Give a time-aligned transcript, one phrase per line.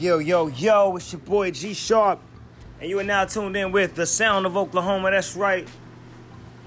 [0.00, 2.20] Yo, yo, yo, it's your boy G Sharp,
[2.80, 5.10] and you are now tuned in with the sound of Oklahoma.
[5.10, 5.66] That's right.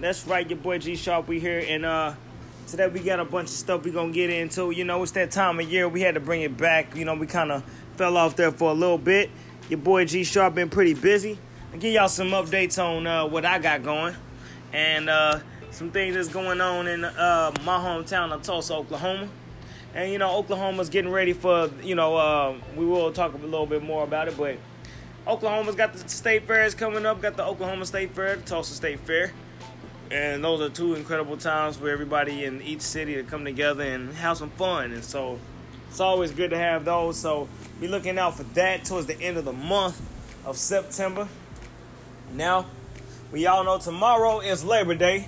[0.00, 1.28] That's right, your boy G Sharp.
[1.28, 2.14] We here, and uh,
[2.66, 4.70] today we got a bunch of stuff we gonna get into.
[4.70, 6.96] You know, it's that time of year we had to bring it back.
[6.96, 7.62] You know, we kind of
[7.96, 9.30] fell off there for a little bit.
[9.68, 11.38] Your boy G Sharp been pretty busy.
[11.74, 14.14] I give y'all some updates on uh, what I got going,
[14.72, 15.40] and uh,
[15.70, 19.28] some things that's going on in uh, my hometown of Tulsa, Oklahoma.
[19.98, 22.16] And you know, Oklahoma's getting ready for you know.
[22.16, 24.56] Uh, we will talk a little bit more about it, but
[25.26, 27.20] Oklahoma's got the state fairs coming up.
[27.20, 29.32] Got the Oklahoma State Fair, the Tulsa State Fair,
[30.12, 34.12] and those are two incredible times for everybody in each city to come together and
[34.14, 34.92] have some fun.
[34.92, 35.40] And so,
[35.88, 37.18] it's always good to have those.
[37.18, 37.48] So,
[37.80, 40.00] be looking out for that towards the end of the month
[40.46, 41.26] of September.
[42.34, 42.66] Now,
[43.32, 45.26] we all know tomorrow is Labor Day,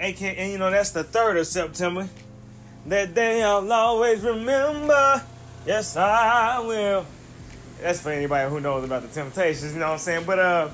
[0.00, 2.08] aka, and you know that's the third of September.
[2.88, 5.20] That day I'll always remember.
[5.66, 7.04] Yes, I will.
[7.80, 10.24] That's for anybody who knows about the Temptations, you know what I'm saying?
[10.24, 10.68] But uh,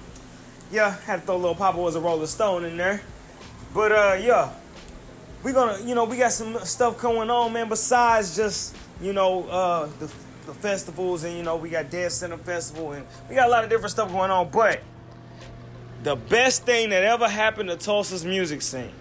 [0.70, 3.00] yeah, had to throw little Papa was a Rolling Stone in there.
[3.72, 4.52] But uh, yeah,
[5.42, 7.70] we gonna, you know, we got some stuff going on, man.
[7.70, 10.12] Besides just, you know, uh, the
[10.44, 13.64] the festivals and you know we got Dead Center Festival and we got a lot
[13.64, 14.50] of different stuff going on.
[14.50, 14.82] But
[16.02, 18.92] the best thing that ever happened to Tulsa's music scene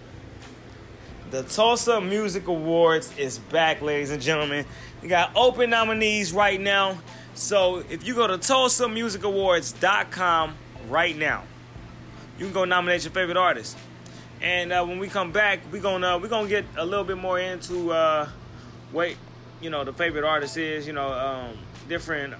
[1.32, 4.66] the Tulsa Music Awards is back, ladies and gentlemen.
[5.00, 6.98] We got open nominees right now.
[7.32, 10.54] So if you go to TulsaMusicAwards.com
[10.90, 11.44] right now,
[12.38, 13.78] you can go nominate your favorite artist.
[14.42, 17.40] And uh, when we come back, we're gonna we're gonna get a little bit more
[17.40, 18.28] into uh,
[18.90, 19.14] what
[19.62, 20.86] you know the favorite artist is.
[20.86, 21.56] You know, um,
[21.88, 22.34] different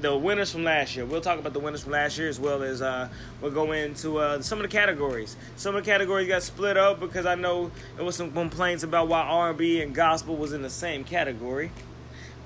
[0.00, 1.04] the winners from last year.
[1.04, 3.08] We'll talk about the winners from last year as well as uh,
[3.40, 5.36] we'll go into uh, some of the categories.
[5.56, 9.08] Some of the categories got split up because I know there was some complaints about
[9.08, 11.70] why R&B and gospel was in the same category,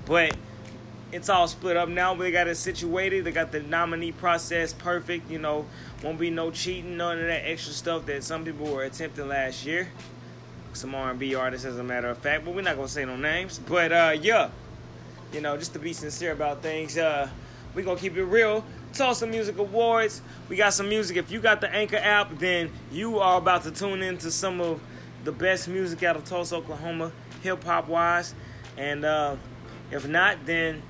[0.05, 0.35] but
[1.11, 2.13] it's all split up now.
[2.15, 3.23] They got it situated.
[3.23, 5.29] They got the nominee process perfect.
[5.31, 5.65] You know,
[6.03, 9.65] won't be no cheating, none of that extra stuff that some people were attempting last
[9.65, 9.87] year.
[10.73, 13.59] Some R&B artists, as a matter of fact, but we're not gonna say no names.
[13.59, 14.49] But uh, yeah,
[15.31, 16.97] you know, just to be sincere about things.
[16.97, 17.29] Uh,
[17.75, 18.63] we gonna keep it real.
[18.93, 20.21] Tulsa Music Awards.
[20.47, 21.17] We got some music.
[21.17, 24.79] If you got the Anchor app, then you are about to tune into some of
[25.25, 27.11] the best music out of Tulsa, Oklahoma,
[27.43, 28.33] hip hop wise.
[28.77, 29.35] And uh,
[29.91, 30.81] if not, then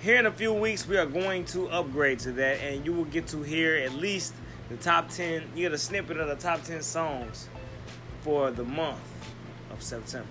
[0.00, 3.04] here in a few weeks we are going to upgrade to that, and you will
[3.04, 4.34] get to hear at least
[4.70, 5.42] the top ten.
[5.54, 7.48] You get a snippet of the top ten songs
[8.22, 8.98] for the month
[9.70, 10.28] of September.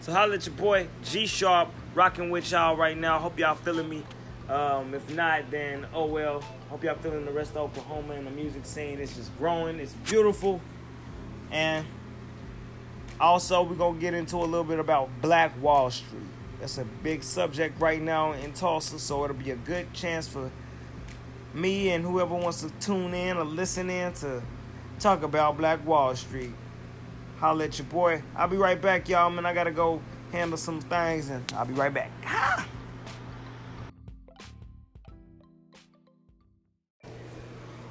[0.00, 3.18] So holla at your boy G Sharp, rocking with y'all right now.
[3.18, 4.02] Hope y'all feeling me.
[4.52, 6.42] Um, if not, then oh well.
[6.68, 9.00] Hope y'all feeling the rest of Oklahoma and the music scene.
[9.00, 9.80] It's just growing.
[9.80, 10.60] It's beautiful.
[11.50, 11.86] And
[13.18, 16.22] also, we're to get into a little bit about Black Wall Street.
[16.60, 20.50] That's a big subject right now in Tulsa, so it'll be a good chance for
[21.54, 24.42] me and whoever wants to tune in or listen in to
[25.00, 26.52] talk about Black Wall Street.
[27.38, 28.22] Holla at your boy.
[28.36, 29.46] I'll be right back, y'all, man.
[29.46, 32.10] I got to go handle some things, and I'll be right back.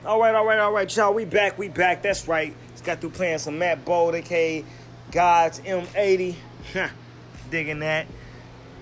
[0.03, 1.13] All right, all right, all right, y'all.
[1.13, 2.01] We back, we back.
[2.01, 2.55] That's right.
[2.71, 4.65] Just got through playing some Matt Bold, aka
[5.11, 6.33] God's M80.
[7.51, 8.07] Digging that.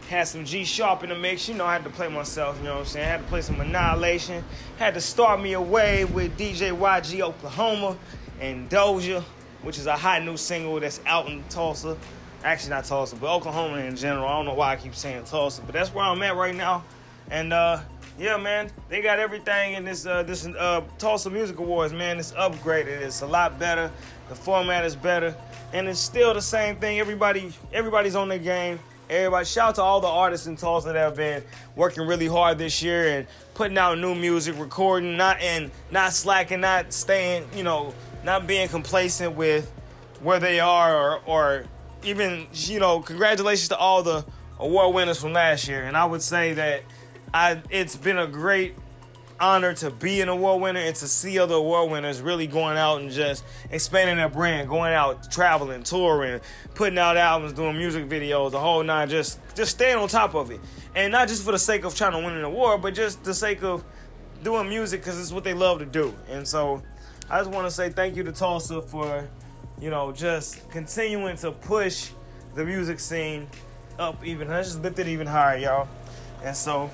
[0.08, 1.50] Had some G Sharp in the mix.
[1.50, 3.06] You know, I had to play myself, you know what I'm saying?
[3.06, 4.46] I had to play some Annihilation.
[4.78, 7.98] Had to start me away with DJ YG Oklahoma
[8.40, 9.22] and Doja,
[9.62, 11.98] which is a hot new single that's out in Tulsa.
[12.46, 14.26] Actually, not Tulsa, but Oklahoma in general.
[14.26, 16.86] I don't know why I keep saying Tulsa, but that's where I'm at right now.
[17.30, 17.82] And, uh,
[18.20, 22.20] yeah, man, they got everything in this uh, this uh, Tulsa Music Awards, man.
[22.20, 23.02] It's upgraded.
[23.02, 23.90] It's a lot better.
[24.28, 25.34] The format is better,
[25.72, 27.00] and it's still the same thing.
[27.00, 28.80] Everybody, everybody's on their game.
[29.10, 31.44] Everybody, shout out to all the artists in Tulsa that have been
[31.78, 36.60] working really hard this year and putting out new music, recording, not and not slacking,
[36.60, 37.94] not staying, you know,
[38.26, 39.72] not being complacent with
[40.22, 41.64] where they are, or or
[42.04, 44.26] even, you know, congratulations to all the
[44.60, 45.86] award winners from last year.
[45.86, 46.84] And I would say that
[47.34, 48.76] I it's been a great
[49.40, 53.00] honor to be an award winner and to see other award winners really going out
[53.00, 56.42] and just expanding their brand, going out traveling, touring,
[56.76, 60.52] putting out albums, doing music videos, the whole nine, just just staying on top of
[60.52, 60.60] it.
[60.96, 63.34] And not just for the sake of trying to win an award, but just the
[63.34, 63.84] sake of
[64.44, 66.14] doing music because it's what they love to do.
[66.30, 66.82] And so
[67.30, 69.28] I just want to say thank you to Tulsa for,
[69.80, 72.10] you know, just continuing to push
[72.56, 73.48] the music scene
[73.98, 74.48] up even.
[74.48, 75.88] Let's just lift it even higher, y'all.
[76.44, 76.90] And so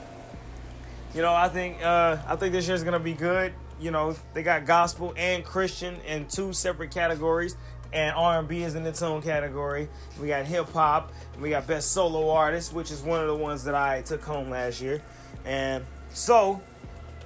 [1.15, 3.53] you know, I think uh, I think this year's gonna be good.
[3.79, 7.55] You know, they got gospel and Christian in two separate categories,
[7.93, 9.87] and R&B is in its own category.
[10.21, 13.35] We got hip hop, and we got best solo artist, which is one of the
[13.35, 15.01] ones that I took home last year.
[15.45, 16.61] And so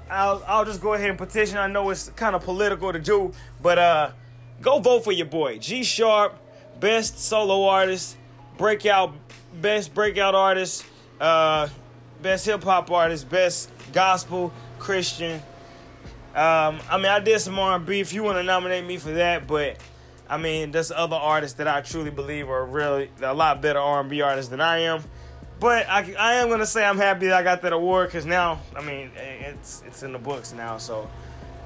[0.10, 1.58] I'll I'll just go ahead and petition.
[1.58, 4.12] I know it's kind of political to do, but uh,
[4.62, 6.38] go vote for your boy G Sharp,
[6.80, 8.18] best solo artist,
[8.56, 9.16] breakout,
[9.62, 10.86] best breakout artist,
[11.20, 11.70] uh,
[12.22, 15.42] best hip hop artist, best gospel Christian.
[16.36, 18.00] Um, I mean, I did some R&B.
[18.00, 19.78] If you want to nominate me for that, but
[20.30, 24.22] I mean, there's other artists that I truly believe are really a lot better R&B
[24.22, 25.04] artists than I am.
[25.60, 28.62] But I, I am gonna say I'm happy that I got that award because now,
[28.76, 30.78] I mean, it's it's in the books now.
[30.78, 31.10] So,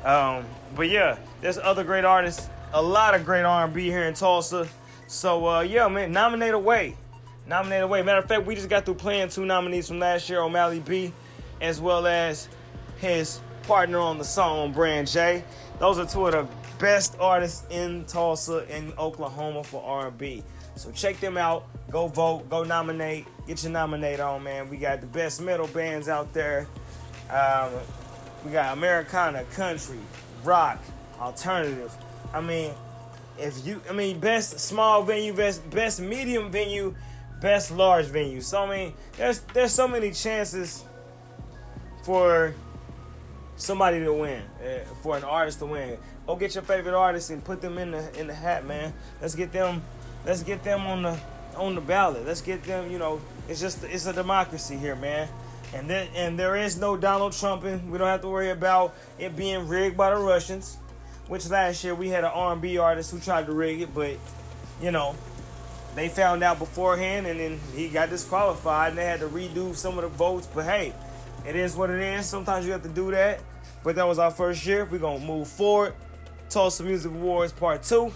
[0.04, 4.68] um, but yeah, there's other great artists, a lot of great R&B here in Tulsa.
[5.08, 6.98] So uh, yeah, man, nominate away,
[7.46, 8.02] nominate away.
[8.02, 11.14] Matter of fact, we just got through playing two nominees from last year, O'Malley B,
[11.64, 12.50] as well as
[12.98, 15.44] his partner on the song, Brand J.
[15.80, 20.44] Those are two of the best artists in Tulsa in Oklahoma for R&B.
[20.76, 21.66] So check them out.
[21.90, 22.50] Go vote.
[22.50, 23.26] Go nominate.
[23.48, 24.70] Get your nominate on, man.
[24.70, 26.68] We got the best metal bands out there.
[27.30, 27.72] Um,
[28.46, 30.00] we got Americana, country,
[30.44, 30.80] rock,
[31.20, 31.96] alternative.
[32.34, 32.74] I mean,
[33.38, 36.94] if you, I mean, best small venue, best best medium venue,
[37.40, 38.42] best large venue.
[38.42, 40.84] So I mean, there's there's so many chances
[42.04, 42.54] for
[43.56, 45.98] somebody to win, uh, for an artist to win.
[46.28, 48.94] Go get your favorite artist and put them in the in the hat, man.
[49.22, 49.82] Let's get them,
[50.26, 51.20] let's get them on the
[51.58, 52.26] on the ballot.
[52.26, 52.92] Let's get them.
[52.92, 55.28] You know, it's just it's a democracy here, man.
[55.74, 57.90] And then and there is no Donald Trumping.
[57.90, 60.78] We don't have to worry about it being rigged by the Russians.
[61.28, 64.18] Which last year we had an R&B artist who tried to rig it, but
[64.82, 65.16] you know
[65.96, 69.98] they found out beforehand, and then he got disqualified, and they had to redo some
[69.98, 70.48] of the votes.
[70.54, 70.94] But hey,
[71.46, 72.26] it is what it is.
[72.26, 73.42] Sometimes you have to do that.
[73.84, 74.86] But that was our first year.
[74.86, 75.94] We're gonna move forward.
[76.50, 78.14] Tulsa Music Awards Part Two,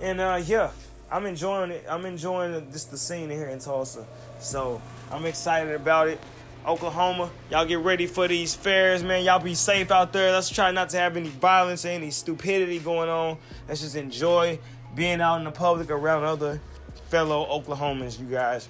[0.00, 0.70] and uh, yeah,
[1.10, 1.84] I'm enjoying it.
[1.88, 4.06] I'm enjoying just the scene here in Tulsa.
[4.40, 6.18] So I'm excited about it.
[6.66, 9.24] Oklahoma, y'all get ready for these fairs, man.
[9.24, 10.32] Y'all be safe out there.
[10.32, 13.38] Let's try not to have any violence or any stupidity going on.
[13.68, 14.58] Let's just enjoy
[14.94, 16.60] being out in the public around other
[17.08, 18.68] fellow Oklahomans, you guys.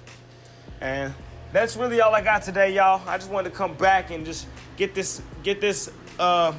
[0.81, 1.13] And
[1.51, 3.01] that's really all I got today, y'all.
[3.07, 4.47] I just wanted to come back and just
[4.77, 6.53] get this get this uh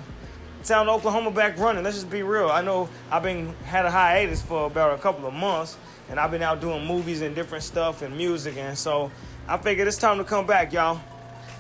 [0.62, 1.82] Sound Oklahoma back running.
[1.82, 2.50] Let's just be real.
[2.50, 5.78] I know I've been had a hiatus for about a couple of months,
[6.10, 9.10] and I've been out doing movies and different stuff and music, and so
[9.48, 11.00] I figured it's time to come back, y'all.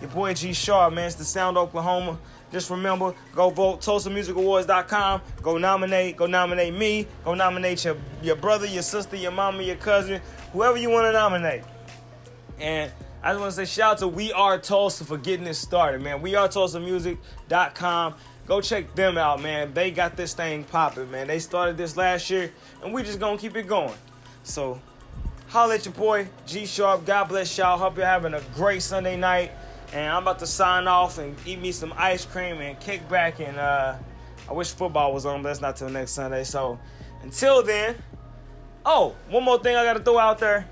[0.00, 1.06] Your boy G Sharp, man.
[1.06, 2.18] It's the Sound Oklahoma.
[2.52, 5.20] Just remember, go vote TulsaMusicAwards.com.
[5.42, 6.16] Go nominate.
[6.16, 7.06] Go nominate me.
[7.24, 10.20] Go nominate your, your brother, your sister, your mama, your cousin,
[10.52, 11.62] whoever you want to nominate.
[12.58, 12.90] And
[13.22, 16.00] I just want to say shout out to We Are Tulsa for getting this started,
[16.00, 16.22] man.
[16.22, 18.14] We Are TulsaMusic.com.
[18.46, 19.74] Go check them out, man.
[19.74, 21.26] They got this thing popping, man.
[21.26, 22.50] They started this last year,
[22.82, 23.94] and we just gonna keep it going.
[24.42, 24.80] So,
[25.48, 27.04] holla at your boy G Sharp.
[27.04, 27.76] God bless y'all.
[27.76, 29.52] Hope you're having a great Sunday night.
[29.92, 33.40] And I'm about to sign off and eat me some ice cream and kick back.
[33.40, 33.96] And uh,
[34.48, 36.44] I wish football was on, but that's not till next Sunday.
[36.44, 36.78] So,
[37.22, 37.96] until then.
[38.84, 40.66] Oh, one more thing I gotta throw out there.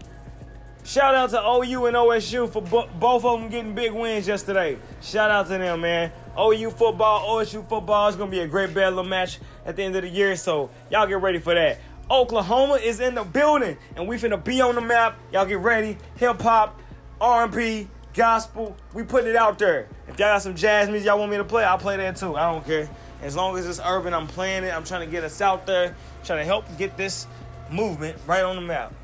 [0.89, 4.79] Shout out to OU and OSU for bo- both of them getting big wins yesterday.
[5.03, 6.11] Shout out to them, man.
[6.35, 8.09] OU football, OSU football.
[8.09, 10.35] is gonna be a great battle match at the end of the year.
[10.35, 11.79] So y'all get ready for that.
[12.11, 15.19] Oklahoma is in the building, and we finna be on the map.
[15.31, 15.99] Y'all get ready.
[16.17, 16.81] Hip hop,
[17.21, 18.75] R&B, gospel.
[18.95, 19.89] We putting it out there.
[20.09, 22.35] If y'all got some jazz music y'all want me to play, I'll play that too.
[22.35, 22.89] I don't care.
[23.21, 24.75] As long as it's urban, I'm playing it.
[24.75, 25.95] I'm trying to get us out there.
[26.25, 27.27] trying to help get this
[27.71, 28.95] movement right on the map.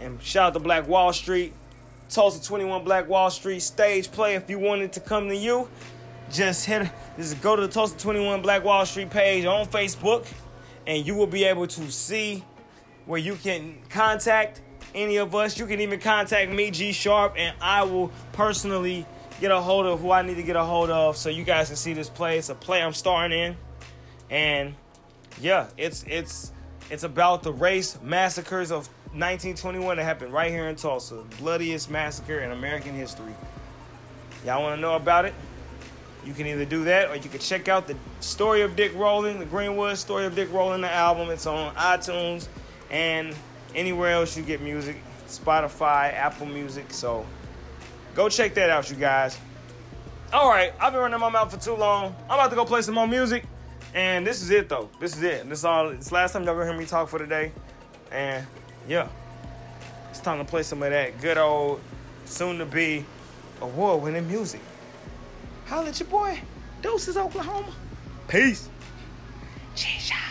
[0.00, 1.52] And shout out to Black Wall Street,
[2.08, 4.34] Tulsa 21 Black Wall Street stage play.
[4.34, 5.68] If you wanted to come to you,
[6.30, 10.26] just hit just go to the Tulsa 21 Black Wall Street page on Facebook,
[10.86, 12.44] and you will be able to see
[13.06, 14.60] where you can contact
[14.94, 15.58] any of us.
[15.58, 19.06] You can even contact me, G Sharp, and I will personally
[19.40, 21.68] get a hold of who I need to get a hold of so you guys
[21.68, 22.38] can see this play.
[22.38, 23.56] It's a play I'm starring in.
[24.30, 24.74] And
[25.40, 26.52] yeah, it's it's
[26.90, 31.22] it's about the race massacres of 1921 that happened right here in Tulsa.
[31.38, 33.34] Bloodiest massacre in American history.
[34.44, 35.32] Y'all want to know about it?
[36.24, 39.40] You can either do that or you can check out the story of Dick Rowland,
[39.40, 41.30] the Greenwood story of Dick Rowland, the album.
[41.30, 42.48] It's on iTunes
[42.90, 43.34] and
[43.74, 44.96] anywhere else you get music,
[45.28, 46.92] Spotify, Apple Music.
[46.92, 47.24] So
[48.14, 49.38] go check that out, you guys.
[50.32, 52.14] All right, I've been running my mouth for too long.
[52.28, 53.44] I'm about to go play some more music,
[53.94, 54.90] and this is it though.
[55.00, 55.48] This is it.
[55.48, 55.88] This is all.
[55.90, 57.52] It's last time y'all gonna hear me talk for today,
[58.10, 58.44] and
[58.88, 59.08] yeah,
[60.10, 61.80] it's time to play some of that good old,
[62.24, 63.04] soon to be
[63.60, 64.60] award winning music.
[65.66, 66.40] Holla at your boy,
[66.82, 67.72] Deuces, Oklahoma.
[68.28, 68.68] Peace.
[69.74, 70.25] G Sharp.